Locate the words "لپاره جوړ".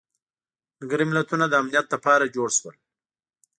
1.93-2.49